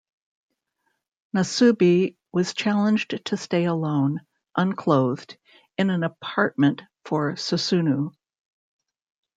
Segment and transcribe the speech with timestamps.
[1.35, 4.21] Nasubi was challenged to stay alone,
[4.57, 5.37] unclothed,
[5.77, 8.11] in an apartment for Susunu!